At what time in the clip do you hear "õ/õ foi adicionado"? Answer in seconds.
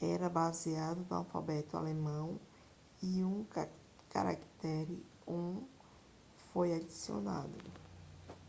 5.26-7.58